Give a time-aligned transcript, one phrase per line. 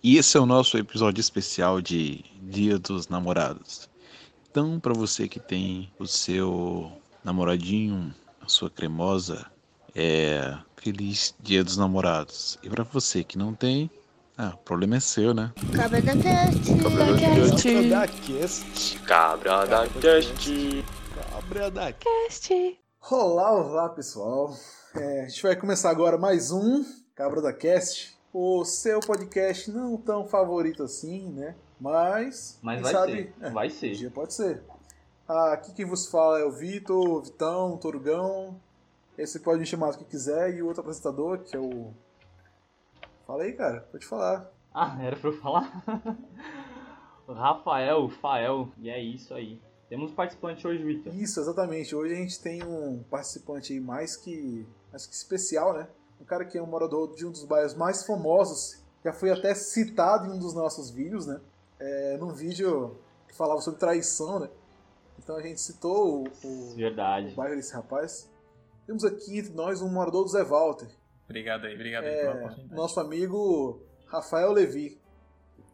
[0.00, 3.90] E esse é o nosso episódio especial de Dia dos Namorados.
[4.48, 6.92] Então, para você que tem o seu
[7.24, 9.46] namoradinho, a sua cremosa,
[9.96, 12.56] é feliz Dia dos Namorados.
[12.62, 13.90] E para você que não tem,
[14.36, 15.52] ah, o problema é seu, né?
[15.74, 16.74] Cabra da Cast.
[16.80, 17.64] Cabra da Cast.
[17.64, 18.98] Cabra da Cast.
[19.00, 20.84] Cabra da Cast.
[21.32, 22.78] Cabra da Cast.
[23.10, 24.56] Olá, olá pessoal.
[24.94, 26.84] É, a gente vai começar agora mais um
[27.16, 28.17] Cabra da Cast.
[28.32, 31.54] O seu podcast não tão favorito assim, né?
[31.80, 32.58] Mas.
[32.62, 33.34] Mas vai sabe, ser.
[33.40, 33.92] é, Vai um ser.
[33.92, 34.62] dia pode ser.
[35.26, 38.60] Ah, aqui quem vos fala é o Vitor, o Vitão, o Torugão.
[39.16, 40.54] Esse pode me chamar do que quiser.
[40.54, 41.92] E o outro apresentador, que é o.
[43.26, 44.50] Fala aí, cara, pode falar.
[44.72, 45.82] Ah, era pra eu falar?
[47.26, 49.60] O Rafael, Fael, e é isso aí.
[49.90, 51.14] Temos participante hoje, Victor.
[51.14, 51.94] Isso, exatamente.
[51.94, 55.88] Hoje a gente tem um participante aí mais que, mais que especial, né?
[56.20, 58.82] Um cara que é um morador de um dos bairros mais famosos.
[59.04, 61.40] Já foi até citado em um dos nossos vídeos, né?
[61.78, 62.96] É, num vídeo
[63.28, 64.48] que falava sobre traição, né?
[65.18, 67.32] Então a gente citou o, o, Verdade.
[67.32, 68.28] o bairro desse rapaz.
[68.86, 70.88] Temos aqui entre nós um morador do Zé Walter.
[71.24, 72.74] Obrigado aí, obrigado aí pela É, oportunidade.
[72.74, 74.98] nosso amigo Rafael Levi.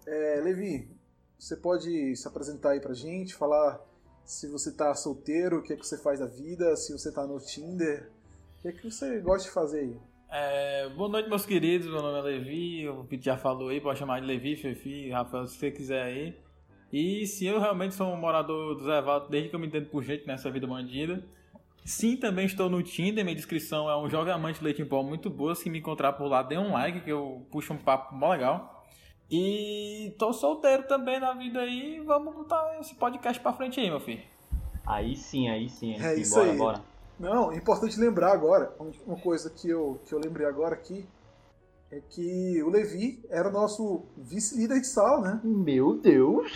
[0.06, 0.91] É, Levi,
[1.39, 3.81] você pode se apresentar aí pra gente, falar
[4.25, 7.27] se você tá solteiro, o que é que você faz da vida, se você tá
[7.27, 8.11] no Tinder,
[8.58, 10.01] o que é que você gosta de fazer aí?
[10.36, 11.86] É, boa noite, meus queridos.
[11.86, 12.88] Meu nome é Levi.
[12.88, 16.36] O Pete já falou aí, pode chamar de Levi, Fefi, Rafael, se você quiser aí.
[16.92, 19.86] E se eu realmente sou um morador do Zé Valdo, desde que eu me entendo
[19.86, 21.24] por gente nessa vida bandida.
[21.84, 23.24] Sim, também estou no Tinder.
[23.24, 25.55] Minha descrição é um joga amante de leite em pó muito boa.
[25.55, 28.84] Se me encontrar por lá, dê um like, que eu puxo um papo mó legal.
[29.30, 32.00] E tô solteiro também na vida aí.
[32.05, 34.22] Vamos botar esse podcast pra frente aí, meu filho.
[34.84, 35.94] Aí sim, aí sim.
[35.94, 36.58] É Enfim, isso bora, aí.
[36.58, 36.94] bora.
[37.19, 41.07] Não, é importante lembrar agora, um- uma coisa que eu, que eu lembrei agora aqui,
[41.91, 45.41] é que o Levi era o nosso vice-líder de sala, né?
[45.45, 46.53] Meu Deus,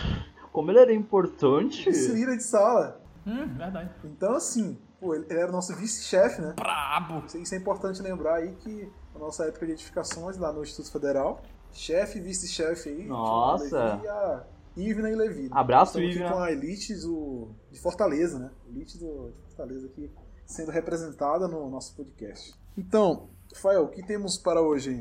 [0.53, 1.85] como ele era importante.
[1.89, 3.01] Vice-líder de sala.
[3.27, 3.91] Hum, verdade.
[4.05, 6.55] Então, assim, pô, ele era o nosso vice-chefe, né?
[6.57, 7.25] Brabo.
[7.27, 10.91] Isso isso é importante lembrar aí que na nossa época de edificações lá no Instituto
[10.91, 13.07] Federal, chefe e vice-chefe aí.
[13.07, 13.85] Nossa.
[13.95, 14.45] Levi e a
[14.77, 15.43] Ivna e Levi.
[15.43, 15.49] né?
[15.53, 16.33] Abraço, Estamos aqui Ivna.
[16.37, 18.51] com a elite do, de Fortaleza, né?
[18.69, 20.11] Elite do, de Fortaleza aqui
[20.49, 22.55] sendo representada no nosso podcast.
[22.77, 24.99] Então, Rafael, o que temos para hoje?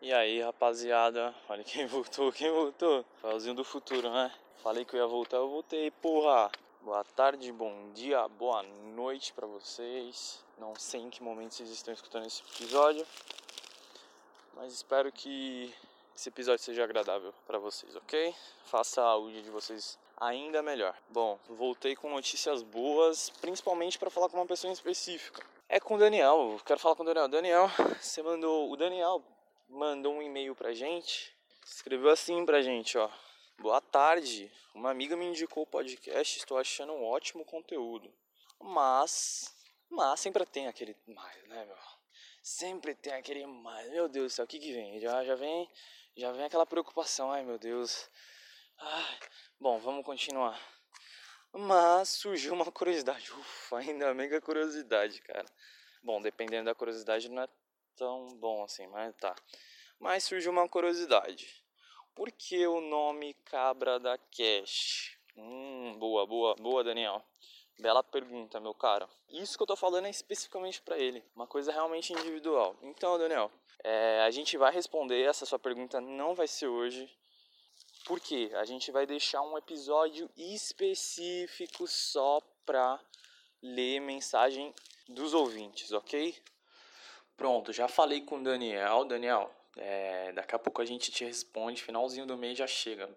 [0.00, 1.34] E aí, rapaziada?
[1.48, 3.04] Olha quem voltou, quem voltou?
[3.22, 4.32] Rafaelzinho do futuro, né?
[4.62, 6.50] Falei que eu ia voltar, eu voltei, porra!
[6.80, 8.62] Boa tarde, bom dia, boa
[8.94, 10.42] noite pra vocês.
[10.58, 13.04] Não sei em que momento vocês estão escutando esse episódio,
[14.54, 15.74] mas espero que
[16.14, 18.34] esse episódio seja agradável pra vocês, ok?
[18.64, 20.96] Faça o dia de vocês ainda melhor.
[21.08, 25.44] Bom, voltei com notícias boas, principalmente pra falar com uma pessoa em específica.
[25.68, 27.28] É com o Daniel, eu quero falar com o Daniel.
[27.28, 28.70] Daniel, você mandou.
[28.70, 29.22] O Daniel
[29.68, 31.36] mandou um e-mail pra gente.
[31.64, 33.10] Escreveu assim pra gente, ó.
[33.58, 34.50] Boa tarde.
[34.74, 38.12] Uma amiga me indicou o podcast, estou achando um ótimo conteúdo.
[38.60, 39.54] Mas.
[39.90, 41.76] Mas sempre tem aquele mais, né, meu?
[42.42, 43.90] Sempre tem aquele mais.
[43.90, 45.00] Meu Deus do céu, o que que vem?
[45.00, 45.68] Já, já vem.
[46.16, 48.08] Já vem aquela preocupação, ai meu Deus.
[48.78, 49.18] Ai.
[49.58, 50.60] Bom, vamos continuar.
[51.50, 53.32] Mas surgiu uma curiosidade.
[53.32, 55.46] Ufa, ainda mega curiosidade, cara.
[56.02, 57.48] Bom, dependendo da curiosidade não é
[57.96, 59.34] tão bom assim, mas tá.
[59.98, 61.64] Mas surgiu uma curiosidade.
[62.14, 65.18] Por que o nome Cabra da Cash?
[65.34, 67.24] Hum, boa, boa, boa, Daniel.
[67.80, 69.08] Bela pergunta, meu cara.
[69.30, 71.24] Isso que eu tô falando é especificamente pra ele.
[71.34, 72.76] Uma coisa realmente individual.
[72.82, 73.50] Então, Daniel,
[73.82, 77.10] é, a gente vai responder essa sua pergunta, não vai ser hoje.
[78.06, 78.52] Por quê?
[78.54, 83.00] A gente vai deixar um episódio específico só pra
[83.60, 84.72] ler mensagem
[85.08, 86.36] dos ouvintes, ok?
[87.36, 89.04] Pronto, já falei com o Daniel.
[89.04, 93.10] Daniel, é, daqui a pouco a gente te responde, finalzinho do mês já chega,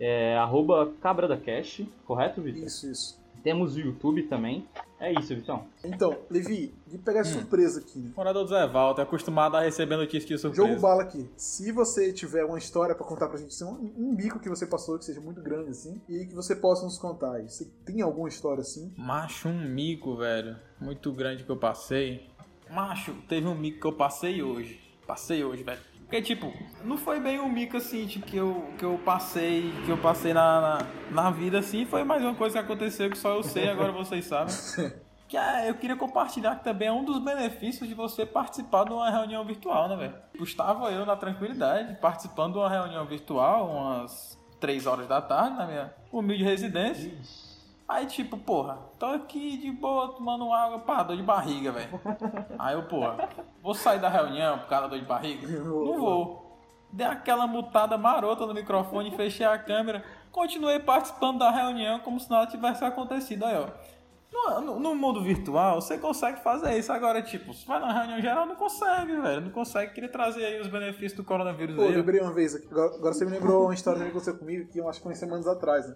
[0.00, 2.64] É arroba cabradacash, correto, Vitor?
[2.64, 3.20] Isso, isso.
[3.42, 4.66] Temos o YouTube também.
[5.00, 5.64] É isso, Vitão.
[5.84, 8.10] Então, Levi, de pegar de surpresa aqui, né?
[8.16, 10.68] Morador do Zé Walter, acostumado a receber notícias de surpresa.
[10.68, 11.28] Jogo bala aqui.
[11.36, 14.66] Se você tiver uma história pra contar pra gente, assim, um, um bico que você
[14.66, 17.48] passou que seja muito grande assim, e que você possa nos contar aí.
[17.48, 18.92] Você tem alguma história assim?
[18.96, 20.56] Macho, um mico, velho.
[20.80, 22.26] Muito grande que eu passei.
[22.68, 24.80] Macho, teve um mico que eu passei hoje.
[25.06, 25.80] Passei hoje, velho.
[26.08, 26.50] Porque, tipo,
[26.82, 30.32] não foi bem um mico assim, tipo, que eu, que eu passei, que eu passei
[30.32, 30.78] na, na,
[31.10, 34.24] na vida assim, foi mais uma coisa que aconteceu que só eu sei, agora vocês
[34.24, 34.54] sabem.
[35.28, 38.94] Que é, eu queria compartilhar que também é um dos benefícios de você participar de
[38.94, 40.14] uma reunião virtual, né, velho?
[40.40, 45.66] Estava eu na tranquilidade, participando de uma reunião virtual, umas 3 horas da tarde, na
[45.66, 47.12] minha humilde residência.
[47.88, 51.98] Aí, tipo, porra, tô aqui de boa tomando água, pá, dor de barriga, velho.
[52.58, 53.28] Aí eu, porra,
[53.62, 55.46] vou sair da reunião por causa da dor de barriga?
[55.48, 56.58] Não vou.
[56.92, 62.30] Dei aquela mutada marota no microfone, fechei a câmera, continuei participando da reunião como se
[62.30, 63.44] nada tivesse acontecido.
[63.44, 63.68] Aí, ó.
[64.60, 66.92] No, no- mundo virtual, você consegue fazer isso.
[66.92, 69.40] Agora, tipo, se vai na reunião geral, não consegue, velho.
[69.40, 69.94] Não consegue.
[69.94, 71.94] Queria trazer aí os benefícios do coronavírus Pô, eu aí.
[71.96, 72.66] lembrei uma vez aqui.
[72.70, 75.14] Agora, agora você me lembrou uma história que aconteceu comigo que eu acho que foi
[75.14, 75.94] semanas atrás, né?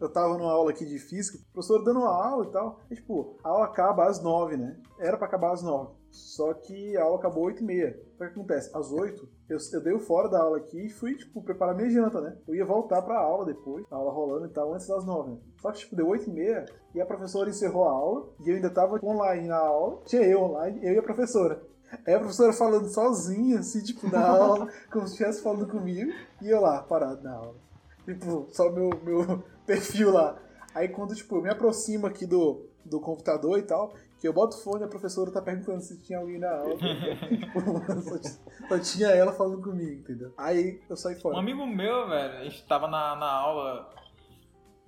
[0.00, 2.80] Eu tava numa aula aqui de física, o professor dando uma aula e tal.
[2.90, 4.78] E, tipo, a aula acaba às nove, né?
[4.98, 5.90] Era pra acabar às nove.
[6.10, 8.00] Só que a aula acabou às oito e meia.
[8.14, 8.70] O que acontece?
[8.74, 11.90] Às oito, eu, eu dei o fora da aula aqui e fui, tipo, preparar minha
[11.90, 12.36] janta, né?
[12.48, 15.38] Eu ia voltar pra aula depois, a aula rolando e tal, antes das nove, né?
[15.60, 16.64] Só que, tipo, deu oito e meia
[16.94, 20.00] e a professora encerrou a aula e eu ainda tava online na aula.
[20.06, 21.62] Tinha eu online, eu e a professora.
[22.06, 26.10] Aí a professora falando sozinha, assim, tipo, na aula, como se estivesse falando comigo,
[26.40, 27.54] e eu lá, parado na aula.
[28.04, 30.36] Tipo, só meu, meu perfil lá.
[30.74, 34.56] Aí quando, tipo, eu me aproximo aqui do, do computador e tal, que eu boto
[34.56, 36.76] o fone, a professora tá perguntando se tinha alguém na aula.
[36.76, 40.32] tipo, só, só tinha ela falando comigo, entendeu?
[40.36, 41.38] Aí eu saí Um fora.
[41.38, 43.90] amigo meu, velho, a gente tava na, na aula.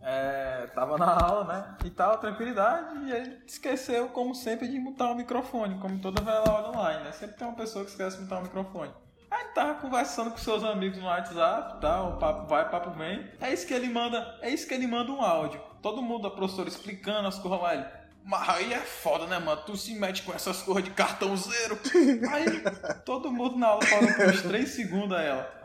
[0.05, 1.76] É, tava na aula, né?
[1.84, 3.05] E tava tranquilidade.
[3.05, 7.12] E ele esqueceu, como sempre, de mutar o microfone, como toda velha aula online, né?
[7.12, 8.93] Sempre tem uma pessoa que esquece de mutar o microfone.
[9.34, 13.26] Aí tava conversando com seus amigos no WhatsApp, tal, o papo vai, papo vem.
[13.40, 15.58] É isso que ele manda, é isso que ele manda um áudio.
[15.81, 17.84] Todo mundo, a professora explicando as coisas lá, ele.
[18.25, 19.62] Mas aí é foda, né, mano?
[19.64, 21.76] Tu se mete com essas coisas de cartãozeiro.
[22.31, 22.62] Aí
[23.05, 25.62] todo mundo na aula parou por uns 3 segundos a ela.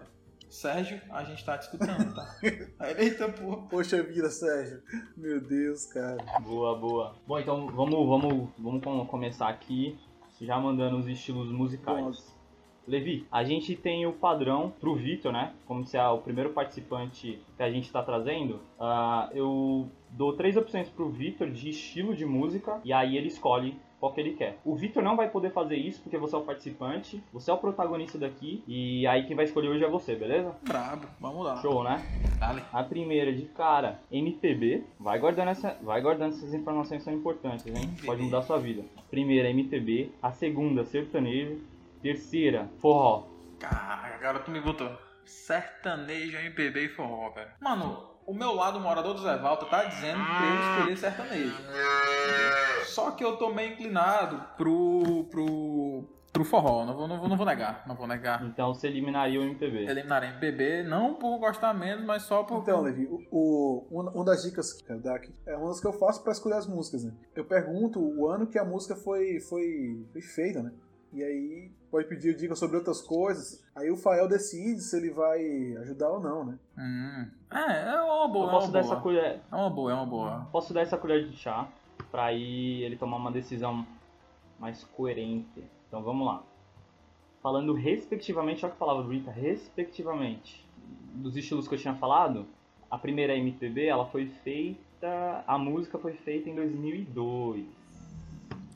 [0.50, 2.26] Sérgio, a gente tá te escutando, tá?
[2.80, 3.58] Aí ele, eita porra.
[3.68, 4.82] Poxa vida, Sérgio.
[5.16, 6.18] Meu Deus, cara.
[6.40, 7.16] Boa, boa.
[7.28, 10.00] Bom, então vamos, vamos, vamos com- começar aqui
[10.42, 12.00] já mandando os estilos musicais.
[12.00, 12.37] Vamos.
[12.88, 15.54] Levi, a gente tem o padrão pro Vitor, né?
[15.66, 18.60] Como se é o primeiro participante que a gente tá trazendo.
[18.80, 23.76] ah, eu dou três opções pro Vitor de estilo de música e aí ele escolhe
[24.00, 24.60] qual que ele quer.
[24.64, 27.58] O Vitor não vai poder fazer isso porque você é o participante, você é o
[27.58, 30.56] protagonista daqui e aí quem vai escolher hoje é você, beleza?
[30.64, 31.58] Brabo, vamos lá.
[31.62, 32.02] Show, né?
[32.40, 32.62] Dale.
[32.72, 34.84] A primeira de cara, MPB.
[35.00, 37.74] Vai guardando, essa, vai guardando essas informações que são importantes, hein?
[37.76, 38.06] MPB.
[38.06, 38.84] Pode mudar a sua vida.
[39.10, 40.12] Primeira, MPB.
[40.22, 41.58] A segunda, sertanejo.
[42.02, 43.28] Terceira, forró.
[43.60, 44.90] Caraca, agora tu me botou.
[45.26, 47.50] Sertanejo, MPB e forró, velho.
[47.60, 51.56] Mano, o meu lado, o morador do Zé Walter, tá dizendo pra eu escolher sertanejo.
[52.86, 55.26] Só que eu tô meio inclinado pro.
[55.30, 56.04] pro.
[56.32, 56.86] pro forró.
[56.86, 57.84] Não vou, não vou, não vou negar.
[57.88, 58.44] Não vou negar.
[58.46, 59.86] Então você eliminaria o MPB.
[59.86, 62.60] Eliminar MPB, não por gostar menos, mas só por.
[62.62, 65.80] Então, Levi, o, o- uma, uma das dicas que eu dar aqui é uma das
[65.82, 67.12] que eu faço pra escolher as músicas, né?
[67.36, 70.72] Eu pergunto o ano que a música foi, foi, foi feita, né?
[71.14, 73.64] E aí pode pedir dicas sobre outras coisas.
[73.76, 76.60] Aí o Fael decide se ele vai ajudar ou não, né?
[76.78, 77.28] Hum.
[77.52, 78.46] É, é uma boa.
[78.46, 79.02] Eu é uma posso dar essa boa.
[79.02, 80.48] colher, É uma boa, é uma boa.
[80.52, 81.68] posso dar essa colher de chá
[82.12, 83.86] pra aí ele tomar uma decisão
[84.60, 85.64] mais coerente.
[85.88, 86.44] Então vamos lá.
[87.42, 90.66] Falando respectivamente, olha que palavra bonita, respectivamente.
[91.14, 92.46] Dos estilos que eu tinha falado,
[92.90, 97.66] a primeira MPB, ela foi feita, a música foi feita em 2002.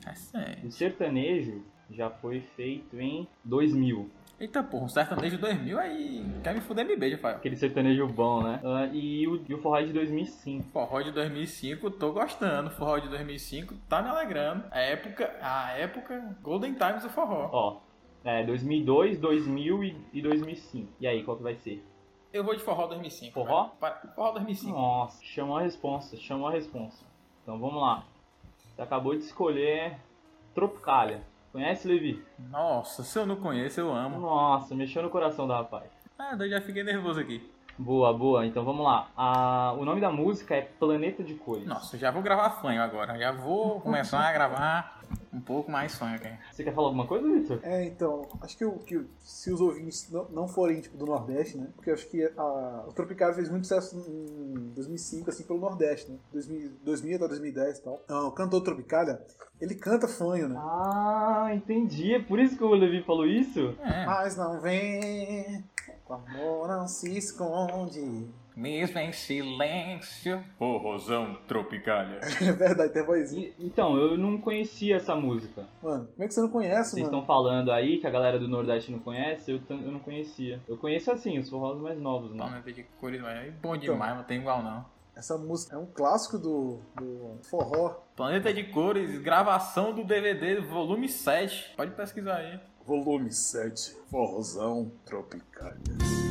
[0.06, 0.66] É sério.
[0.68, 1.62] O sertanejo
[1.92, 4.10] já foi feito em 2000.
[4.40, 6.26] Eita porra, um sertanejo 2000 aí.
[6.42, 7.36] Quer me fuder, me beija, Fael.
[7.36, 8.60] Aquele sertanejo bom, né?
[8.64, 10.68] Ah, e, o, e o forró de 2005.
[10.72, 12.70] Forró de 2005, tô gostando.
[12.70, 14.64] Forró de 2005 tá me alegrando.
[14.70, 17.50] A época, a época Golden Times do forró.
[17.52, 17.80] Ó,
[18.24, 20.92] é 2002, 2000 e, e 2005.
[20.98, 21.84] E aí, qual que vai ser?
[22.32, 23.34] Eu vou de forró 2005.
[23.34, 23.70] Forró?
[23.80, 23.94] velho.
[24.16, 24.72] Forró 2005.
[24.72, 27.04] Nossa, chamou a responsa, chamou a responsa.
[27.42, 28.04] Então vamos lá.
[28.74, 29.98] Você acabou de escolher
[30.54, 31.22] Tropicália.
[31.52, 32.24] Conhece, Levi?
[32.50, 34.18] Nossa, se eu não conheço, eu amo.
[34.18, 35.84] Nossa, mexeu no coração do rapaz.
[36.18, 37.46] Ah, eu já fiquei nervoso aqui.
[37.78, 38.46] Boa, boa.
[38.46, 39.08] Então vamos lá.
[39.14, 39.74] A...
[39.78, 41.66] O nome da música é Planeta de Cores.
[41.66, 43.18] Nossa, já vou gravar fanho agora.
[43.18, 46.28] Já vou começar a gravar um pouco mais fanho aqui.
[46.52, 47.60] Você quer falar alguma coisa, Victor?
[47.62, 51.56] É, então, acho que, o- que se os ouvintes não, não forem tipo, do Nordeste,
[51.56, 51.68] né?
[51.74, 56.10] Porque eu acho que a, o Tropicália fez muito sucesso em 2005, assim, pelo Nordeste,
[56.12, 56.18] né?
[56.32, 58.04] 2000, 2000 até 2010 e tal.
[58.08, 59.20] Ah, o cantor Tropicália,
[59.60, 60.56] ele canta fanho, né?
[60.58, 62.14] Ah, entendi.
[62.14, 63.74] É por isso que o Levi falou isso?
[63.80, 65.64] É, Mas não vem,
[66.08, 68.28] o amor não se esconde.
[68.56, 70.42] Mesmo em silêncio.
[70.58, 72.20] Ô, Rosão Tropicália.
[72.42, 73.48] É verdade, tem vozinha.
[73.58, 75.64] E- Então, eu não conhecia essa música.
[75.82, 77.18] Mano, como é que você não conhece, Vocês mano?
[77.18, 80.60] estão falando aí que a galera do Nordeste não conhece, eu, eu não conhecia.
[80.68, 82.38] Eu conheço assim, os forrós mais novos, né?
[82.38, 83.94] Planeta de cores, mas é bom Então.
[83.94, 84.84] demais, não tem igual não.
[85.14, 87.96] Essa música é um clássico do, do forró.
[88.16, 91.74] Planeta de cores, gravação do DVD, volume 7.
[91.76, 92.58] Pode pesquisar aí.
[92.86, 96.21] Volume 7, forrozão Tropicália.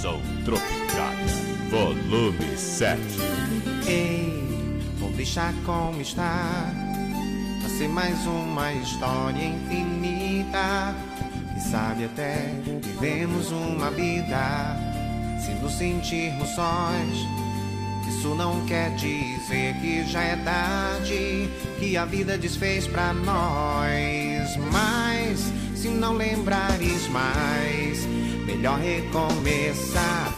[0.00, 1.26] Tropicália,
[1.70, 3.00] volume 7.
[3.88, 4.32] Ei,
[4.96, 6.72] vou deixar como está.
[7.60, 10.94] Vai ser mais uma história infinita.
[11.56, 14.76] E sabe até vivemos uma vida.
[15.44, 17.08] Se nos sentirmos sós,
[18.08, 21.50] isso não quer dizer que já é tarde.
[21.80, 24.56] Que a vida desfez pra nós.
[24.70, 27.87] Mas se não lembrares mais,
[28.58, 30.36] melhor recomeçar.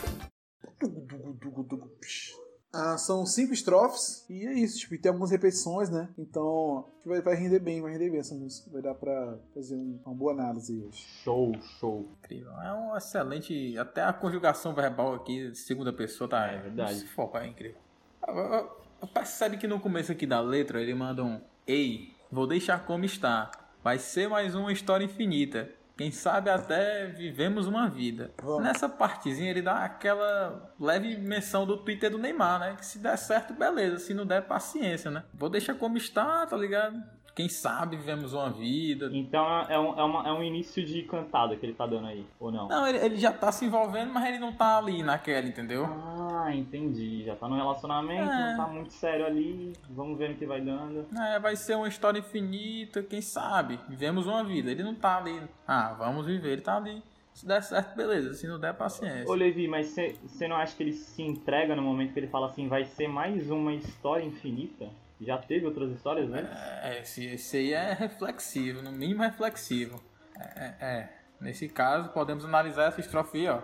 [2.73, 6.09] Ah, são cinco estrofes e é isso, tipo, e tem algumas repetições, né?
[6.19, 8.71] Então, acho que vai, vai render bem, vai render bem essa música.
[8.71, 10.99] Vai dar pra fazer um- uma boa análise aí hoje.
[11.25, 12.09] Show, show.
[12.23, 12.53] Incrível.
[12.61, 13.77] É um excelente.
[13.79, 16.47] Até a conjugação verbal aqui, segunda pessoa, tá.
[16.47, 17.05] É verdade.
[17.09, 17.79] For, é incrível.
[18.23, 18.69] Ah, ah,
[19.03, 23.05] ah, Percebe que no começo aqui da letra ele manda um Ei, vou deixar como
[23.05, 23.51] está.
[23.83, 25.71] Vai ser mais uma história infinita.
[26.01, 28.31] Quem sabe até vivemos uma vida.
[28.43, 28.63] Vamos.
[28.63, 32.75] Nessa partezinha ele dá aquela leve menção do Twitter do Neymar, né?
[32.79, 33.99] Que se der certo, beleza.
[33.99, 35.25] Se não der, paciência, né?
[35.35, 36.97] Vou deixar como está, tá ligado?
[37.35, 39.09] Quem sabe vivemos uma vida.
[39.13, 42.27] Então é um, é, uma- é um início de cantada que ele tá dando aí,
[42.39, 42.69] ou não?
[42.69, 45.85] Não, ele, ele já tá se envolvendo, mas ele não tá ali naquela, entendeu?
[45.87, 47.25] Ah, entendi.
[47.25, 48.51] Já tá no relacionamento, É.
[48.51, 49.73] não tá muito sério ali.
[49.91, 51.07] Vamos ver no que vai dando.
[51.19, 53.79] É, vai ser uma história infinita, quem sabe?
[53.89, 54.71] Vivemos uma vida.
[54.71, 55.41] Ele não tá ali.
[55.67, 57.03] Ah, vamos viver, ele tá ali.
[57.33, 58.35] Se der certo, beleza.
[58.35, 59.25] Se não der, paciência.
[59.31, 59.95] Ô Levi, mas
[60.25, 63.09] você não acha que ele se entrega no momento que ele fala assim, vai ser
[63.09, 64.89] mais uma história infinita?
[65.21, 66.49] Já teve outras histórias, né?
[66.83, 70.03] É, esse, esse aí é reflexivo, no mínimo reflexivo.
[70.39, 71.09] É, é, é.
[71.41, 73.61] Nesse caso, podemos analisar essa estrofe ó.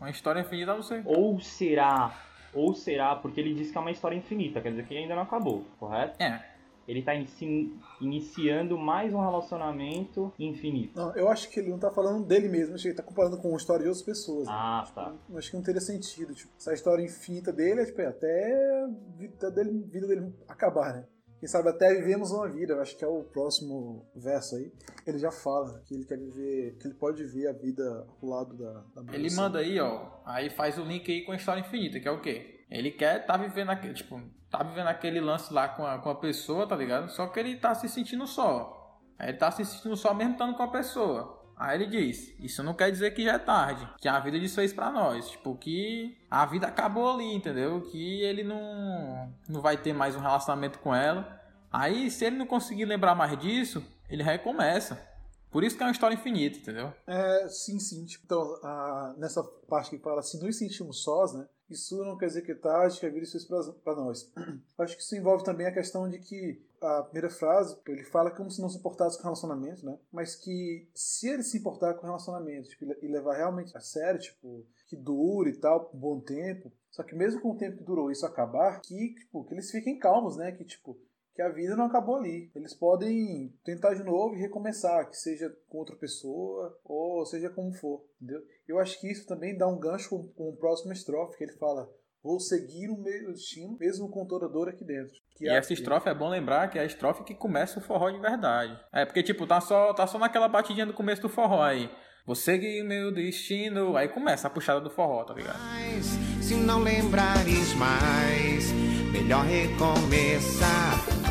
[0.00, 1.02] Uma história infinita, você.
[1.04, 2.14] Ou será,
[2.52, 5.22] ou será, porque ele diz que é uma história infinita, quer dizer que ainda não
[5.22, 6.22] acabou, correto?
[6.22, 6.53] É.
[6.86, 10.92] Ele tá inici- iniciando mais um relacionamento infinito.
[10.98, 13.38] Não, eu acho que ele não tá falando dele mesmo, acho que ele tá comparando
[13.38, 14.46] com a história de outras pessoas.
[14.46, 14.52] né?
[14.54, 15.14] Ah, tá.
[15.30, 16.34] Eu acho que não teria sentido.
[16.34, 18.88] Tipo, essa história infinita dele é tipo, é até a
[19.18, 21.06] vida dele, vida dele acabar, né?
[21.40, 22.72] Quem sabe até vivemos uma vida.
[22.74, 24.72] Eu acho que é o próximo verso aí.
[25.06, 28.54] Ele já fala que ele quer viver, que ele pode viver a vida ao lado
[28.56, 29.14] da, da.
[29.14, 30.06] Ele manda aí, ó.
[30.24, 32.53] Aí faz o link aí com a história infinita, que é o quê?
[32.70, 36.14] Ele quer tá vivendo aquele, tipo, tá vivendo aquele lance lá com a, com a
[36.14, 37.10] pessoa, tá ligado?
[37.10, 39.00] Só que ele tá se sentindo só.
[39.18, 41.40] Aí ele tá se sentindo só mesmo estando com a pessoa.
[41.56, 44.72] Aí ele diz, isso não quer dizer que já é tarde, que a vida desfez
[44.72, 47.80] pra nós, tipo, que a vida acabou ali, entendeu?
[47.82, 51.40] Que ele não, não vai ter mais um relacionamento com ela.
[51.72, 55.00] Aí, se ele não conseguir lembrar mais disso, ele recomeça.
[55.48, 56.92] Por isso que é uma história infinita, entendeu?
[57.06, 58.04] É, sim, sim.
[58.04, 61.46] Tipo, então, a- nessa parte que fala assim, nos sentimos sós, né?
[61.68, 64.30] Isso não quer dizer que é tarde, que a vida fez para nós.
[64.78, 68.50] Acho que isso envolve também a questão de que a primeira frase, ele fala como
[68.50, 69.98] se não se importasse com o relacionamento, né?
[70.12, 74.20] Mas que se ele se importar com o relacionamento tipo, e levar realmente a sério,
[74.20, 76.70] tipo, que dure e tal, um bom tempo.
[76.90, 79.98] Só que mesmo com o tempo que durou isso acabar, que, tipo, que eles fiquem
[79.98, 80.52] calmos, né?
[80.52, 80.98] Que, tipo,
[81.34, 82.50] que a vida não acabou ali.
[82.54, 87.72] Eles podem tentar de novo e recomeçar, que seja com outra pessoa ou seja como
[87.74, 88.40] for, entendeu?
[88.68, 91.56] Eu acho que isso também dá um gancho com, com o próximo estrofe, que ele
[91.58, 91.88] fala:
[92.22, 95.12] Vou seguir o meu destino, mesmo com toda dor aqui dentro.
[95.36, 97.82] Que E é- essa estrofe é bom lembrar que é a estrofe que começa o
[97.82, 98.78] forró de verdade.
[98.92, 101.90] É, porque, tipo, tá só, tá só naquela batidinha do começo do forró aí.
[102.24, 103.96] Vou seguir meu destino.
[103.96, 105.58] Aí começa a puxada do forró, tá ligado?
[105.58, 106.06] Mas
[106.42, 108.72] se não lembrares mais,
[109.12, 111.23] melhor recomeçar.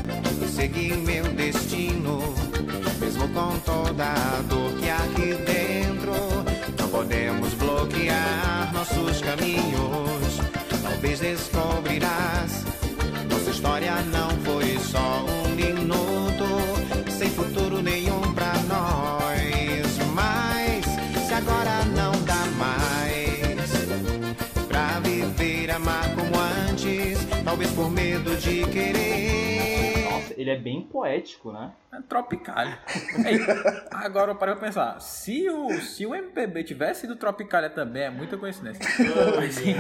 [0.44, 2.20] Vou seguir meu destino,
[3.00, 6.12] mesmo com toda a dor que há aqui dentro.
[6.78, 10.42] Não podemos bloquear nossos caminhos.
[10.84, 12.66] Talvez descobrirás.
[13.32, 19.98] Nossa história não foi só um minuto, sem futuro nenhum pra nós.
[20.14, 20.84] Mas
[21.26, 23.72] se agora não dá mais
[24.68, 26.38] pra viver, amar como
[26.70, 29.33] antes, talvez por medo de querer.
[30.44, 31.72] Ele é bem poético, né?
[31.90, 32.78] É Tropicália.
[33.26, 33.40] Ei,
[33.92, 35.00] agora eu parei pra pensar.
[35.00, 38.84] Se o, se o MPB tivesse sido Tropicália também, é muita coincidência.
[39.38, 39.74] Mas, sim.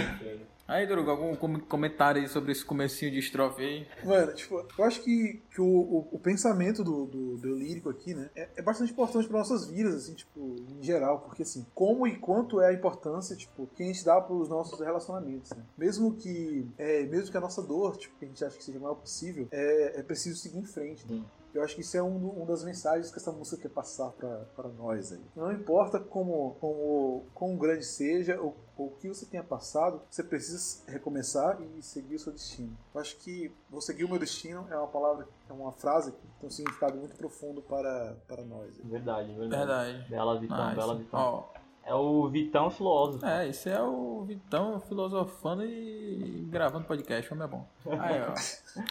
[0.65, 3.87] Aí, Drugo, algum com- comentário aí sobre esse comecinho de estrofe aí?
[4.05, 8.13] Mano, tipo, eu acho que, que o, o, o pensamento do, do, do lírico aqui,
[8.13, 12.07] né, é, é bastante importante para nossas vidas, assim, tipo, em geral, porque assim, como
[12.07, 15.63] e quanto é a importância, tipo, que a gente dá pros nossos relacionamentos, né?
[15.77, 18.77] Mesmo que, é, mesmo que a nossa dor, tipo, que a gente acha que seja
[18.79, 21.21] o maior possível, é, é preciso seguir em frente, né?
[21.53, 24.69] Eu acho que isso é um, uma das mensagens que essa música quer passar para
[24.69, 25.21] nós aí.
[25.35, 30.23] Não importa como, como, quão grande seja ou ou o que você tenha passado, você
[30.23, 32.75] precisa recomeçar e seguir o seu destino.
[32.93, 36.27] Eu acho que vou seguir o meu destino é uma palavra, é uma frase que
[36.39, 38.75] tem um significado muito profundo para, para nós.
[38.83, 39.57] Verdade, verdade.
[39.57, 40.09] Verdade.
[40.09, 40.75] Bela Vitão, Nice.
[40.75, 41.19] bela Vitão.
[41.19, 41.43] Ó,
[41.85, 43.25] É o Vitão filósofo.
[43.25, 47.67] É, esse é o Vitão filosofando e gravando podcast, como é bom.
[47.99, 48.33] Aí, ó.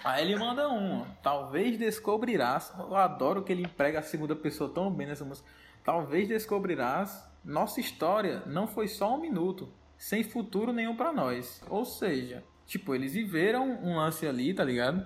[0.04, 2.72] Aí ele manda um, talvez descobrirás.
[2.78, 5.48] Eu adoro que ele emprega a segunda pessoa tão bem nessa música.
[5.82, 7.26] Talvez descobrirás.
[7.42, 11.62] Nossa história não foi só um minuto, sem futuro nenhum pra nós.
[11.68, 15.02] Ou seja, tipo, eles viveram um lance ali, tá ligado?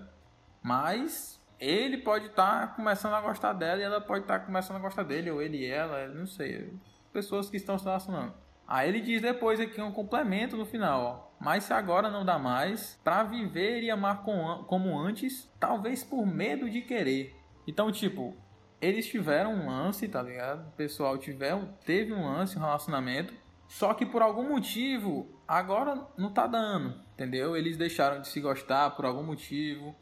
[0.61, 5.05] Mas ele pode estar começando a gostar dela e ela pode estar começando a gostar
[5.05, 6.75] dele, ou ele e ela, não sei.
[7.17, 8.35] Pessoas que estão se relacionando.
[8.69, 11.27] Aí ele diz depois aqui um complemento no final, ó.
[11.43, 16.27] Mas se agora não dá mais, pra viver e amar com- como antes, talvez por
[16.27, 17.35] medo de querer.
[17.67, 18.37] Então, tipo,
[18.83, 20.69] eles tiveram um lance, tá ligado?
[20.69, 21.57] O pessoal tiver,
[21.87, 23.33] teve um lance, um relacionamento.
[23.67, 27.57] Só que por algum motivo, agora não tá dando, entendeu?
[27.57, 29.97] Eles deixaram de se gostar por algum motivo.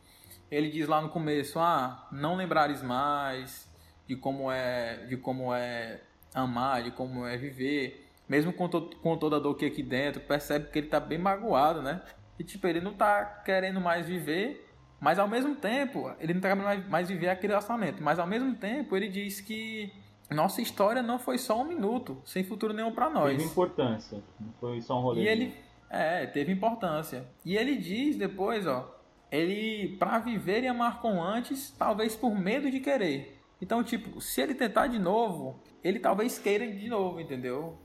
[0.51, 3.73] Ele diz lá no começo, ah, não lembrares mais
[4.05, 6.03] de como é, de como é
[6.35, 8.11] amar, de como é viver.
[8.29, 10.99] Mesmo com, to com toda a dor que é aqui dentro, percebe que ele tá
[10.99, 12.03] bem magoado, né?
[12.39, 14.69] E tipo, ele não tá querendo mais viver,
[15.01, 18.03] mas ao mesmo tempo, ele não tá querendo mais, mais viver aquele relacionamento.
[18.03, 19.93] Mas ao mesmo tempo, ele diz que
[20.31, 23.37] nossa história não foi só um minuto, sem futuro nenhum pra nós.
[23.37, 24.23] Teve importância.
[24.41, 25.23] Não foi só um rolê.
[25.23, 25.55] E ele
[25.91, 27.27] é, teve importância.
[27.45, 28.99] E ele diz depois, ó,
[29.31, 33.34] ele para viver e amar com antes, talvez por medo de querer.
[33.65, 37.79] Então, tipo, se ele tentar de novo, ele talvez queira de novo, entendeu?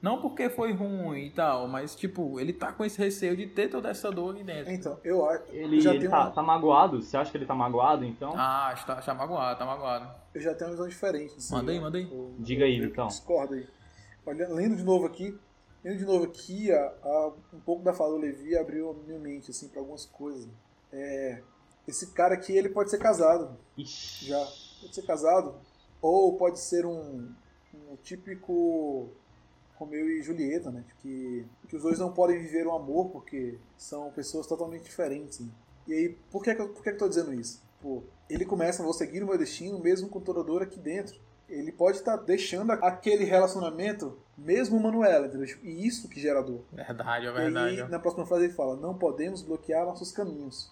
[0.00, 3.68] Não porque foi ruim e tal, mas tipo, ele tá com esse receio de ter
[3.68, 4.72] toda essa dor ali dentro.
[4.72, 5.44] Então, eu acho.
[5.52, 7.02] Ele, já ele tá, uma- tá magoado?
[7.02, 8.32] Você acha que ele tá magoado, então?
[8.34, 10.08] Ah, está, está magoado, tá magoado.
[10.34, 11.34] eu já tenho uma visão diferente.
[11.36, 12.08] assim, Manda aí, manda aí.
[12.10, 13.06] eu- Diga aí, eu que Vitão.
[13.08, 13.68] Discordo aí.
[14.24, 15.38] Olha, lendo de novo aqui,
[15.84, 19.18] lendo de novo aqui, a, a- um pouco da fala do Levi abriu a minha
[19.18, 20.48] mente assim para algumas coisas.
[20.90, 21.42] É,
[21.86, 24.26] esse cara aqui, ele pode ser casado, Ixi.
[24.26, 24.46] já.
[24.80, 25.54] Pode ser casado,
[26.00, 27.30] ou pode ser um,
[27.74, 29.10] um típico
[29.76, 30.84] Romeu e Julieta, né?
[31.00, 35.40] Que, que os dois não podem viver o amor porque são pessoas totalmente diferentes.
[35.40, 35.48] né?
[35.86, 37.62] E aí, por que, por que, eu tô dizendo isso?
[37.80, 41.18] Pô, ele começa, vou seguir o meu destino, mesmo com toda a dor aqui dentro.
[41.48, 45.46] Ele pode estar deixando aquele relacionamento, mesmo Manuela, entendeu?
[45.62, 46.62] E isso que gera dor.
[46.70, 47.82] Verdade, é E verdade.
[47.82, 50.70] aí, na próxima frase ele fala, não podemos bloquear nossos caminhos.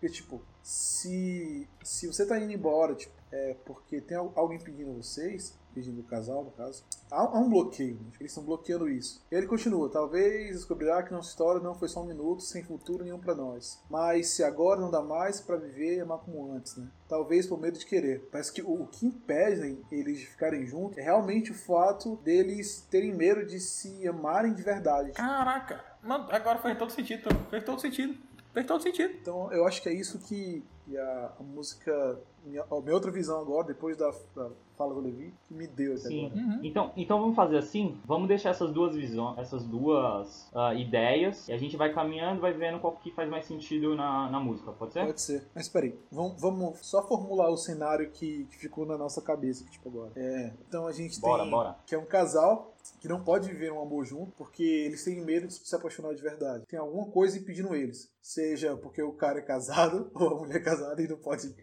[0.00, 4.92] Porque, tipo, se, se você tá indo embora, tipo, é porque tem al- algo impedindo
[4.94, 8.10] vocês, impedindo o casal, no caso, há, há um bloqueio, né?
[8.20, 9.20] eles estão bloqueando isso.
[9.30, 13.02] E ele continua, talvez descobrirá que nossa história não foi só um minuto, sem futuro
[13.04, 13.82] nenhum pra nós.
[13.90, 16.88] Mas se agora não dá mais pra viver e amar como antes, né?
[17.08, 18.28] Talvez por medo de querer.
[18.30, 22.86] Parece que o, o que impede eles de ficarem juntos é realmente o fato deles
[22.90, 25.12] terem medo de se amarem de verdade.
[25.12, 28.27] Caraca, mano, agora fez todo sentido, fez todo sentido.
[28.52, 29.12] Fez todo sentido.
[29.20, 33.10] Então eu acho que é isso que, que a, a música, minha, a minha outra
[33.10, 36.26] visão agora, depois da, da fala do Levi, que me deu até Sim.
[36.26, 36.40] agora.
[36.40, 36.60] Uhum.
[36.62, 38.00] Então, então vamos fazer assim?
[38.06, 42.52] Vamos deixar essas duas visões, essas duas ah, ideias, e a gente vai caminhando, vai
[42.52, 45.06] vendo qual que faz mais sentido na, na música, pode ser?
[45.06, 45.46] Pode ser.
[45.54, 49.88] Mas peraí, vamos, vamos só formular o cenário que, que ficou na nossa cabeça tipo,
[49.88, 50.12] agora.
[50.14, 51.76] É, então a gente Bora, tem bora.
[51.84, 55.46] que é um casal que não pode viver um amor junto porque eles têm medo
[55.46, 56.64] de se apaixonar de verdade.
[56.66, 58.10] Tem alguma coisa impedindo eles.
[58.22, 61.54] Seja porque o cara é casado ou a mulher é casada e não pode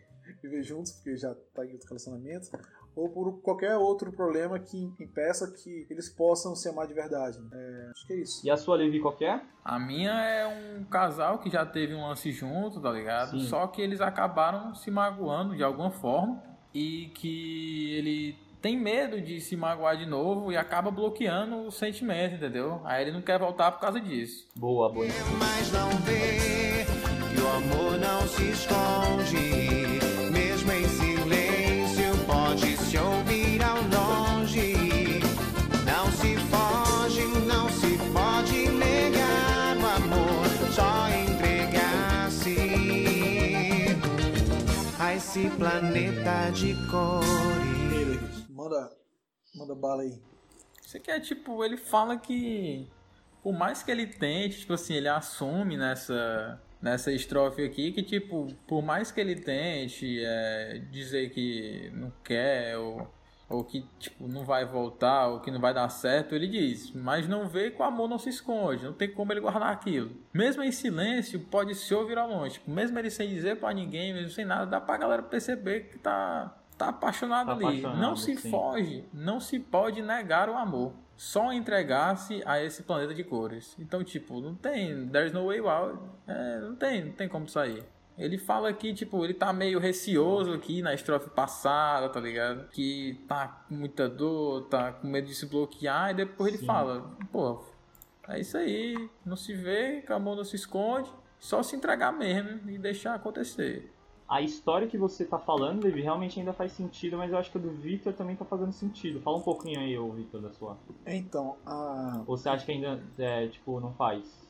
[0.45, 2.49] viver juntos porque já tá em outro relacionamento.
[2.95, 7.37] Ou por qualquer outro problema que impeça que eles possam se amar de verdade.
[7.51, 8.47] É, acho que é isso.
[8.47, 9.41] E a sua, Levi, qual é?
[9.65, 13.31] A minha é um casal que já teve um lance junto, tá ligado?
[13.31, 13.47] Sim.
[13.47, 16.41] Só que eles acabaram se magoando de alguma forma
[16.73, 22.33] e que ele tem medo de se magoar de novo e acaba bloqueando o sentimento,
[22.33, 22.81] entendeu?
[22.83, 24.47] Aí ele não quer voltar por causa disso.
[24.55, 25.05] Boa, boa.
[25.37, 26.85] Mas não vê
[27.35, 29.64] que o amor não se esconde,
[47.87, 48.91] David, manda,
[49.53, 50.19] manda bala aí.
[50.83, 52.89] Isso aqui é tipo, ele fala que
[53.43, 58.47] por mais que ele tente, tipo assim, ele assume nessa nessa estrofe aqui que tipo,
[58.67, 63.07] por mais que ele tente é, dizer que não quer ou,
[63.49, 67.27] ou que tipo não vai voltar ou que não vai dar certo, ele diz, mas
[67.27, 70.11] não vê que o amor não se esconde, não tem como ele guardar aquilo.
[70.33, 74.13] Mesmo em silêncio, pode se ouvir ao longe, tipo, mesmo ele sem dizer pra ninguém,
[74.13, 77.63] mesmo sem nada, dá pra galera perceber que tá tá apaixonado Tá ali.
[77.63, 78.49] apaixonado, não se sim.
[78.51, 80.91] foge, não se pode negar o amor.
[81.15, 83.73] Só entregar-se a esse planeta de cores.
[83.79, 85.07] Então, tipo, não tem.
[85.07, 85.97] There's no way out.
[86.27, 87.81] É, não tem, não tem como sair.
[88.17, 92.69] Ele fala aqui, tipo, ele tá meio receoso aqui na estrofe passada, tá ligado?
[92.69, 96.65] Que tá com muita dor, tá com medo de se bloquear, e depois ele Sim.
[96.65, 97.61] fala, pô,
[98.29, 102.69] é isso aí, não se vê, que amor não se esconde, só se entregar mesmo
[102.69, 103.91] e deixar acontecer.
[104.27, 107.59] A história que você tá falando, David, realmente ainda faz sentido, mas eu acho que
[107.59, 109.21] a do Victor também tá fazendo sentido.
[109.21, 110.77] Fala um pouquinho aí, ô Victor, da sua.
[111.05, 112.23] Então, a.
[112.25, 114.44] Ou você acha que ainda, é, tipo, não faz?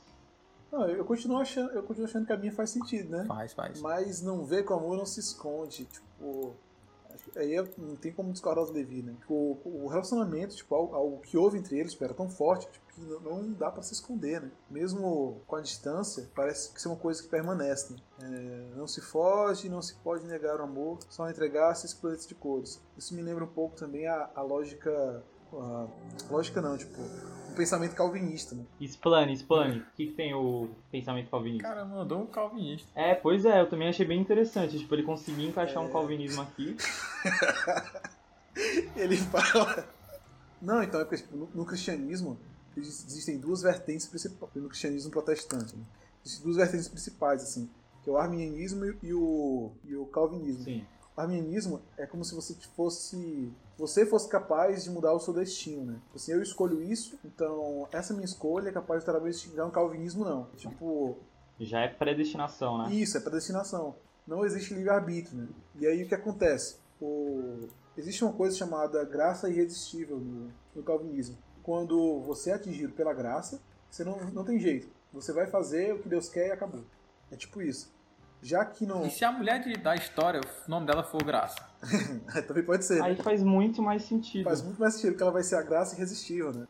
[0.75, 3.23] Não, eu continuo achando, eu continuo achando que a minha faz sentido, né?
[3.25, 3.79] Faz, faz.
[3.79, 6.53] Mas não vê que o amor não se esconde, tipo.
[7.37, 9.15] Aí não tem como discordar do Levi, né?
[9.29, 13.01] O, o relacionamento, tipo, algo que houve entre eles, tipo, era tão forte tipo, que
[13.01, 14.51] não, não dá pra se esconder, né?
[14.69, 17.99] Mesmo com a distância, parece que isso é uma coisa que permanece, né?
[18.21, 22.81] É, não se foge, não se pode negar o amor, só entregar-se planeta de cores.
[22.97, 25.23] Isso me lembra um pouco também a, a lógica.
[25.53, 25.87] a-
[26.29, 26.99] lógica não, tipo,
[27.55, 28.63] pensamento calvinista, né?
[28.79, 29.79] Explane, explane.
[29.79, 31.67] O que, que tem o pensamento calvinista?
[31.67, 32.87] Cara, mandou um calvinista.
[32.95, 34.77] É, pois é, eu também achei bem interessante.
[34.77, 36.75] Tipo, ele conseguir encaixar um calvinismo aqui.
[38.95, 39.87] Ele fala.
[40.61, 42.39] Não, então é porque tipo, no, no cristianismo
[42.77, 44.51] ex- existem duas vertentes principais.
[44.55, 45.83] No cristianismo protestante, né?
[46.25, 47.69] Existem duas vertentes principais, assim,
[48.03, 50.63] que é o arminianismo e, e o, e o calvinismo.
[50.63, 50.85] Sim.
[51.15, 53.51] Arminianismo é como se você fosse.
[53.77, 55.93] Você fosse capaz de mudar o seu destino, né?
[56.05, 59.55] Tipo Assim, eu escolho isso, então essa minha escolha é capaz de.
[59.55, 60.45] Já no calvinismo, não.
[60.57, 61.17] Tipo,
[61.59, 62.93] Já é predestinação, né?
[62.93, 63.95] isso, é predestinação.
[64.27, 65.47] Não existe livre-arbítrio, né?
[65.79, 66.77] E aí o que acontece?
[67.01, 67.67] O...
[67.97, 71.37] Existe uma coisa chamada graça irresistível no, no calvinismo.
[71.63, 74.89] Quando você é atingido pela graça, você não, não tem jeito.
[75.13, 76.83] Você vai fazer o que Deus quer e acabou.
[77.31, 77.94] É tipo isso.
[78.45, 79.05] Já que não.
[79.05, 81.55] E se a mulher de- da história, o nome dela for Graça?
[82.47, 82.99] Também pode ser.
[83.01, 83.07] né?
[83.07, 84.43] Aí faz muito mais sentido.
[84.43, 86.67] Faz muito mais sentido, porque ela vai ser a graça irresistível, né?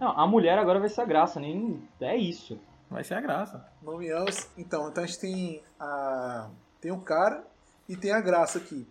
[0.00, 1.86] Não, a mulher agora vai ser a graça, nem.
[2.00, 2.58] É isso.
[2.90, 3.66] Vai ser a Graça.
[3.82, 4.48] Não me amas.
[4.56, 6.48] Então, então a gente tem a.
[6.80, 7.44] Tem o cara
[7.88, 8.86] e tem a graça aqui.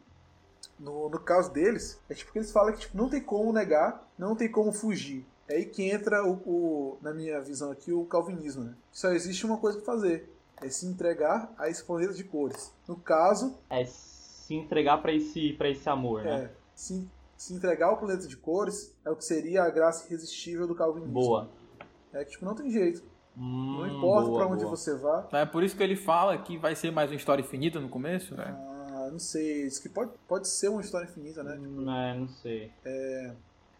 [0.79, 4.03] No, no caso deles, é tipo que eles falam que tipo, não tem como negar,
[4.17, 5.25] não tem como fugir.
[5.47, 8.73] É aí que entra o, o- na minha visão aqui, o calvinismo, né?
[8.91, 10.29] Só existe uma coisa pra fazer.
[10.65, 12.73] É se entregar a esse planeta de cores.
[12.87, 16.45] No caso, É se entregar pra esse, pra esse amor, né?
[16.45, 20.67] é se, se entregar ao planeta de cores é o que seria a graça irresistível
[20.67, 21.13] do calvinismo.
[21.13, 21.49] Boa.
[22.11, 23.03] É que tipo, não tem jeito.
[23.35, 24.75] Hum, Não importa boa, pra onde boa.
[24.75, 27.79] você vá, é por isso que ele fala que vai ser mais uma história infinita
[27.79, 28.55] no começo, né?
[28.93, 29.65] Ah, não sei.
[29.65, 31.57] Isso que pode, pode ser uma história infinita, né?
[31.59, 32.71] Hum, É, não sei.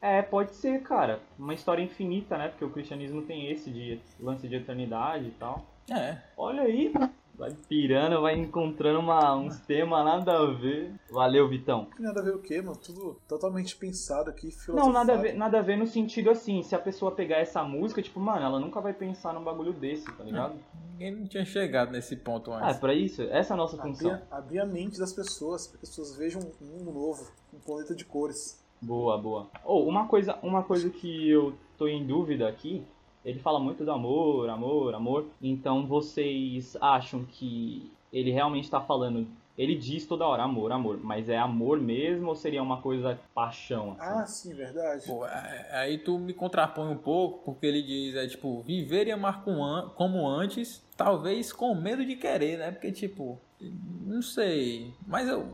[0.01, 0.21] É...
[0.23, 1.19] pode ser, cara.
[1.37, 2.47] Uma história infinita, né?
[2.49, 5.63] Porque o cristianismo tem esse de lance de eternidade e tal.
[5.89, 6.17] É.
[6.37, 6.93] Olha aí.
[7.35, 10.93] Vai pirando, vai encontrando uma, uns temas nada a ver.
[11.09, 11.87] Valeu, Vitão.
[11.99, 12.77] Nada a ver o quê, mano?
[12.77, 16.75] Tudo totalmente pensado aqui, Não, nada a, ver, nada a ver no sentido assim, se
[16.75, 20.23] a pessoa pegar essa música, tipo, mano, ela nunca vai pensar num bagulho desse, tá
[20.23, 20.53] ligado?
[20.91, 22.79] Ninguém não tinha chegado nesse ponto Ah, é antes.
[22.79, 23.23] pra isso?
[23.23, 24.11] Essa é a nossa função.
[24.11, 27.57] Abrir, abrir a mente das pessoas, para que as pessoas vejam um mundo novo, um
[27.59, 28.63] planeta de cores.
[28.79, 29.47] Boa, boa.
[29.65, 32.85] Ou uma coisa, uma coisa que eu tô em dúvida aqui,
[33.25, 35.25] ele fala muito do amor, amor, amor.
[35.41, 41.29] Então vocês acham que ele realmente tá falando, ele diz toda hora amor, amor, mas
[41.29, 44.19] é amor mesmo ou seria uma coisa paixão assim?
[44.21, 45.05] Ah, sim, verdade.
[45.07, 49.11] Pô, é- aí tu me contrapõe um pouco, porque ele diz, é tipo, viver e
[49.11, 52.71] amar com an- como antes, talvez com medo de querer, né?
[52.71, 53.39] Porque, tipo,
[54.05, 55.47] não sei, mas eu,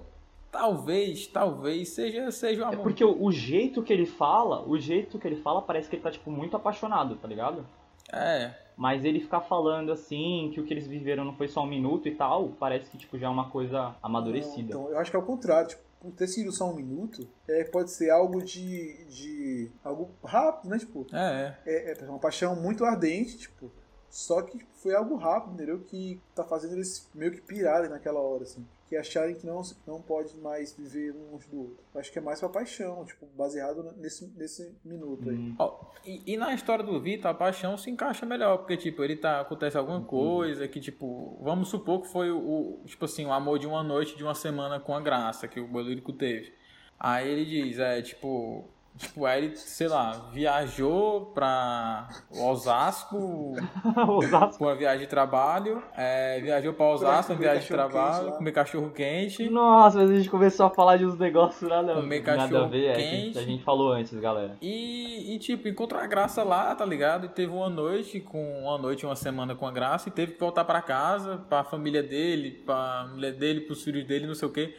[0.52, 2.84] talvez, talvez seja, seja o É amor.
[2.84, 6.04] porque o, o jeito que ele fala, o jeito que ele fala parece que ele
[6.04, 7.66] tá tipo muito apaixonado, tá ligado?
[8.12, 11.68] É, Mas ele ficar falando assim, que o que eles viveram não foi só um
[11.68, 14.62] minuto e tal, parece que tipo já é uma coisa Não, amadurecida.
[14.70, 15.70] então, eu acho que é o contrário.
[15.70, 20.70] Tipo, por ter sido só um minuto, é, pode ser algo de, de algo rápido,
[20.70, 20.80] né?
[20.80, 21.92] Tipo, É, é.
[21.92, 23.70] é, é uma paixão muito ardente, tipo,
[24.10, 25.80] só que foi algo rápido, entendeu?
[25.80, 28.66] Que tá fazendo eles meio que pirarem naquela hora, assim.
[28.88, 31.78] Que acharem que não, não pode mais viver um longe do outro.
[31.94, 35.36] Acho que é mais pra paixão, tipo, baseado nesse, nesse minuto aí.
[35.36, 39.04] Hum, Ó, e, e na história do Vitor, a paixão se encaixa melhor, porque, tipo,
[39.04, 39.42] ele tá.
[39.42, 43.60] Acontece alguma coisa que, tipo, vamos supor que foi o, o, tipo assim, o amor
[43.60, 46.52] de uma noite, de uma semana com a graça que o Bolírico teve.
[47.00, 48.68] Aí ele diz, é, tipo.
[48.98, 53.56] Tipo, aí ele, sei lá, viajou pra Osasco
[54.08, 54.58] Osasco.
[54.58, 58.52] com uma viagem de trabalho, é, viajou pra Osasco, uma viagem de trabalho, quente comer
[58.52, 59.50] cachorro quente.
[59.50, 62.70] Nossa, mas a gente começou a falar de uns negócios nada, Comer nada a cachorro
[62.70, 62.86] ver.
[62.88, 63.40] É, que quente.
[63.40, 64.58] a gente falou antes, galera.
[64.62, 67.26] E, e, tipo, encontrou a graça lá, tá ligado?
[67.26, 70.40] E teve uma noite, com uma noite, uma semana com a graça, e teve que
[70.40, 74.52] voltar pra casa, pra família dele, pra mulher dele, pros filhos dele, não sei o
[74.52, 74.76] quê.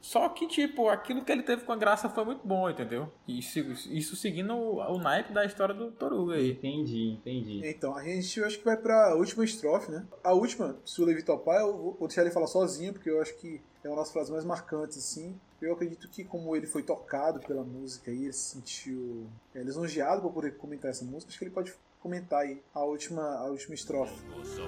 [0.00, 3.12] Só que, tipo, aquilo que ele teve com a graça foi muito bom, entendeu?
[3.26, 3.58] Isso,
[3.90, 6.52] isso seguindo o, o naipe da história do Toruga aí.
[6.52, 7.66] Entendi, entendi.
[7.66, 10.06] Então, a gente acho que vai pra última estrofe, né?
[10.22, 13.34] A última, se o Levi topar, eu vou- deixar ele falar sozinho, porque eu acho
[13.36, 15.34] que é uma das frases mais marcantes, assim.
[15.60, 20.22] Eu acredito que, como ele foi tocado pela música e ele se sentiu é, lisonjeado
[20.22, 23.74] por poder comentar essa música, acho que ele pode comentar aí a última, a última
[23.74, 24.14] estrofe.
[24.32, 24.64] Emoção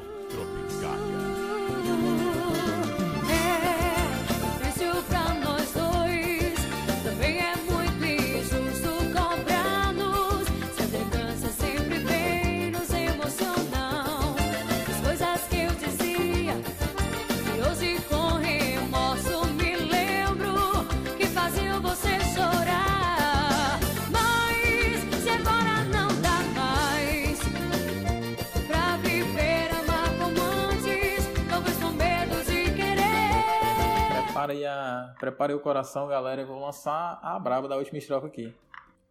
[34.46, 36.42] aí, a, prepara aí o coração, galera.
[36.42, 38.54] Eu vou lançar a braba da última estrofe aqui.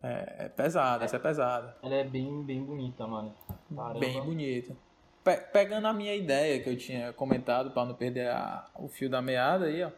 [0.02, 1.76] É, é pesada, essa é pesada.
[1.82, 3.34] Ela é bem, bem bonita, mano.
[3.76, 4.00] Caramba.
[4.00, 4.76] Bem bonita.
[5.24, 9.10] Pe- pegando a minha ideia que eu tinha comentado para não perder a- o fio
[9.10, 9.92] da meada aí, ó.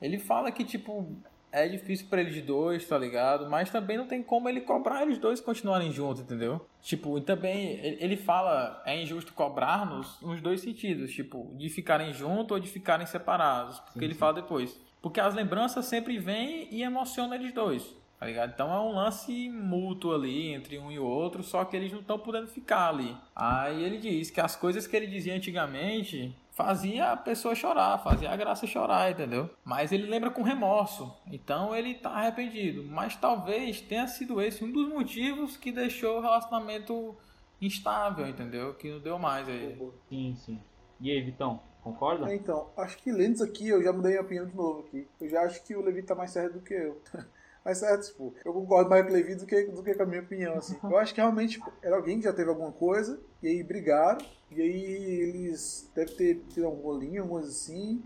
[0.00, 1.06] Ele fala que, tipo,
[1.50, 3.48] é difícil pra eles dois, tá ligado?
[3.48, 6.66] Mas também não tem como ele cobrar eles dois continuarem juntos, entendeu?
[6.82, 12.12] Tipo, e também ele fala, é injusto cobrar nos, nos dois sentidos, tipo, de ficarem
[12.12, 13.78] juntos ou de ficarem separados.
[13.80, 14.78] Porque ele fala depois.
[15.00, 17.96] Porque as lembranças sempre vêm e emocionam eles dois.
[18.18, 18.50] Tá ligado?
[18.52, 22.00] Então é um lance mútuo ali entre um e o outro, só que eles não
[22.00, 23.16] estão podendo ficar ali.
[23.34, 28.32] Aí ele diz que as coisas que ele dizia antigamente fazia a pessoa chorar, fazia
[28.32, 29.48] a graça chorar, entendeu?
[29.64, 31.16] Mas ele lembra com remorso.
[31.30, 32.82] Então ele tá arrependido.
[32.82, 37.16] Mas talvez tenha sido esse um dos motivos que deixou o relacionamento
[37.62, 38.74] instável, entendeu?
[38.74, 39.78] Que não deu mais aí.
[40.08, 40.60] Sim, sim.
[41.00, 42.28] E aí, Vitão, concorda?
[42.28, 45.06] É, então, acho que lendo isso aqui, eu já mudei a opinião de novo aqui.
[45.20, 47.00] Eu já acho que o Levi tá mais certo do que eu.
[47.68, 50.06] mais certo, tipo, eu concordo mais com o Levi do que, do que com a
[50.06, 50.78] minha opinião, assim.
[50.82, 54.24] Eu acho que realmente tipo, era alguém que já teve alguma coisa, e aí brigaram,
[54.50, 58.02] e aí eles devem ter tido um rolinho, alguma coisa assim,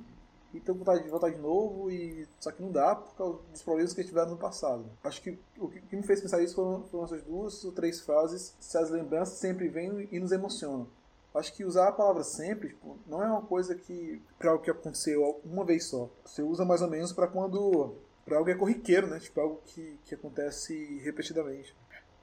[0.53, 3.39] e estão com vontade de voltar de novo, e só que não dá por causa
[3.53, 4.85] dos problemas que eles tiveram no passado.
[5.05, 8.01] Acho que o que o me fez pensar isso foram, foram essas duas ou três
[8.01, 10.89] frases, se as lembranças sempre vêm e nos emocionam.
[11.35, 14.71] Acho que usar a palavra sempre tipo, não é uma coisa que para algo que
[14.71, 16.11] aconteceu uma vez só.
[16.27, 17.95] Você usa mais ou menos para quando
[18.25, 19.19] para algo que é corriqueiro, né?
[19.19, 21.75] Tipo algo que, que acontece repetidamente.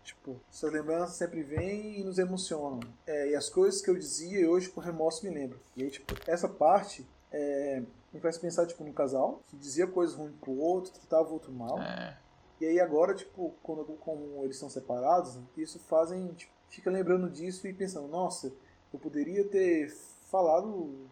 [0.04, 2.80] Tipo, essas lembranças sempre vêm e nos emocionam.
[3.06, 5.60] É, e as coisas que eu dizia e hoje com remorso me lembro.
[5.76, 10.16] E aí, tipo, essa parte é, me faz pensar tipo num casal que dizia coisas
[10.16, 11.80] ruins pro outro, tratava o outro mal.
[11.80, 12.18] É.
[12.60, 17.30] E aí agora, tipo, quando como eles são separados, né, isso fazem, tipo, fica lembrando
[17.30, 18.52] disso e pensando, nossa,
[18.92, 19.90] eu poderia ter
[20.30, 21.08] falado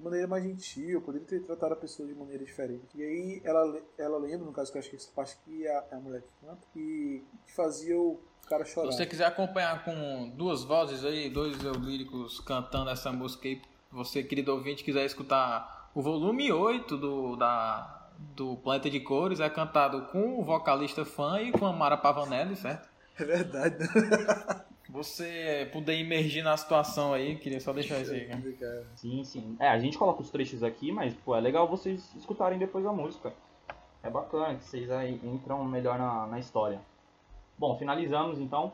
[0.00, 2.86] maneira mais gentil, poderia ter tratado a pessoa de maneira diferente.
[2.94, 5.76] E aí ela, ela lembra, no caso que eu acho que essa parte aqui é
[5.76, 8.92] a, a mulher que canta, e que fazia o cara Se chorar.
[8.92, 13.60] você quiser acompanhar com duas vozes aí, dois líricos cantando essa música aí,
[13.92, 19.50] você, querido ouvinte, quiser escutar o volume 8 do, da, do Planeta de Cores, é
[19.50, 22.88] cantado com o vocalista fã e com a Mara Pavanelli, certo?
[23.18, 24.64] É verdade, né?
[24.92, 28.86] Você puder imergir na situação aí, queria só deixar isso aí, cara.
[28.96, 29.56] Sim, sim.
[29.60, 32.92] É, a gente coloca os trechos aqui, mas, pô, é legal vocês escutarem depois a
[32.92, 33.32] música.
[34.02, 36.80] É bacana, que vocês aí entram melhor na, na história.
[37.56, 38.72] Bom, finalizamos então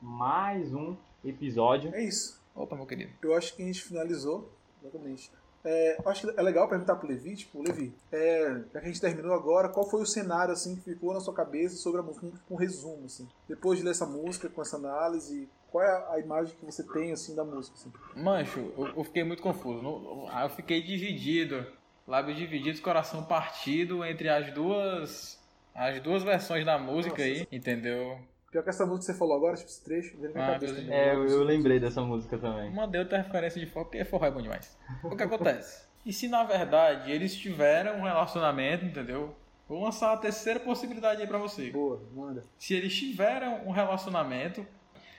[0.00, 1.94] mais um episódio.
[1.94, 2.42] É isso.
[2.54, 3.12] Opa, meu querido.
[3.22, 4.52] Eu acho que a gente finalizou.
[4.82, 5.30] Exatamente.
[5.66, 9.00] É, acho que é legal perguntar pro Levi, tipo, Levi, é, já que a gente
[9.00, 12.24] terminou agora, qual foi o cenário assim que ficou na sua cabeça sobre a música,
[12.24, 13.28] um, um resumo, assim.
[13.48, 17.12] Depois de ler essa música, com essa análise, qual é a, imagem que você tem
[17.12, 17.76] assim da música?
[17.76, 17.92] Assim?
[18.14, 19.82] Mancho, eu, eu fiquei muito confuso.
[19.82, 21.66] Não- Eu fiquei dividido
[22.06, 25.44] Lábios divididos, coração partido entre as duas.
[25.74, 28.18] As duas versões da música aí, entendeu?
[28.56, 30.52] Pior que essa música que você falou agora, tipo, esse trecho, veio na minha Ah,
[30.54, 30.80] cabeça.
[30.90, 32.72] É, eu, eu lembrei dessa música também.
[32.72, 34.78] Mandei outra referência de forró, porque forró é bom demais.
[35.04, 35.86] O que acontece?
[36.06, 39.36] E se na verdade eles tiveram um relacionamento, entendeu?
[39.68, 41.68] Vou lançar a terceira possibilidade aí pra você.
[41.68, 42.44] Boa, manda.
[42.56, 44.66] Se eles tiveram um relacionamento,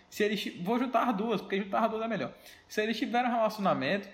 [0.10, 2.34] se eles vou juntar duas, porque juntar duas é melhor.
[2.68, 4.10] Se eles tiveram um relacionamento,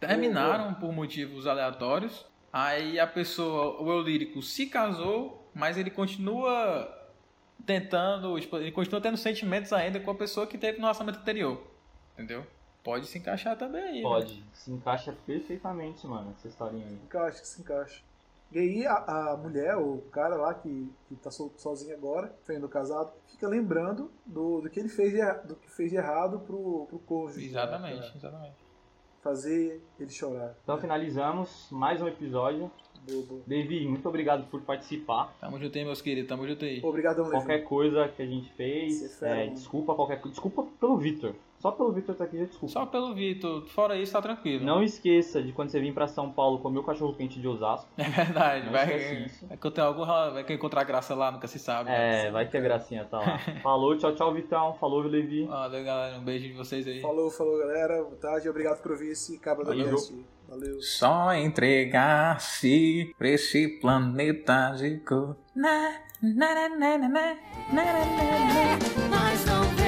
[0.00, 7.03] terminaram por motivos aleatórios, aí a pessoa, o eu lírico se casou, mas ele continua
[7.64, 11.60] tentando, ele continua tendo sentimentos ainda com a pessoa que teve no relacionamento anterior.
[12.14, 12.46] Entendeu?
[12.82, 13.96] Pode se encaixar também aí.
[13.96, 14.02] né?
[14.02, 14.44] Pode.
[14.52, 16.94] Se encaixa perfeitamente, mano, essa historinha aí.
[16.94, 18.02] Encaixa, que se encaixa.
[18.52, 22.68] E aí a, a mulher, o cara lá que, que tá so- sozinho agora, sendo
[22.68, 26.86] casado, fica lembrando do, do que ele fez de, do que fez de errado pro,
[26.88, 27.46] pro cônjuge.
[27.46, 28.54] Exatamente, né, exatamente.
[29.22, 30.54] fazer ele chorar.
[30.62, 32.70] Então finalizamos mais um episódio.
[33.06, 33.42] Bobo.
[33.46, 35.36] Davi, muito obrigado por participar.
[35.40, 36.80] Tamo junto aí, meus queridos, tamo junto aí.
[36.82, 37.36] Obrigadão, Levi.
[37.36, 40.30] Qualquer coisa que a gente fez, é desculpa qualquer coisa.
[40.30, 41.34] Desculpa pelo Vitor.
[41.64, 42.70] Só pelo Vitor tá aqui, já desculpa.
[42.74, 44.62] Só pelo Vitor, fora isso tá tranquilo.
[44.62, 47.88] Não esqueça de quando você vir pra São Paulo comer o cachorro quente de Osasco.
[47.96, 49.46] É verdade, Não vai, isso.
[49.46, 51.88] vai que eu tenho algum, vai que eu encontrar graça lá, nunca se sabe.
[51.90, 53.38] É, vai que a gracinha tá lá.
[53.64, 54.74] Falou, tchau, tchau, Vitão.
[54.74, 55.46] Falou, Levi.
[55.46, 57.00] Valeu, galera, um beijo de vocês aí.
[57.00, 58.02] Falou, falou, galera.
[58.02, 58.46] Boa tarde.
[58.46, 59.90] Obrigado por ouvir esse Cabra da Valeu.
[59.92, 60.14] Cast.
[60.46, 60.82] Valeu.
[60.82, 65.34] Só entregar-se pra esse planeta de cor.
[65.56, 67.36] Na, na, na, na, na, na, na,
[67.72, 67.84] na,
[69.08, 69.78] na.
[69.78, 69.83] Não